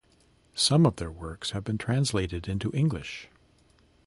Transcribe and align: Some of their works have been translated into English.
Some 0.55 0.87
of 0.87 0.95
their 0.95 1.11
works 1.11 1.51
have 1.51 1.63
been 1.63 1.77
translated 1.77 2.47
into 2.47 2.71
English. 2.73 3.27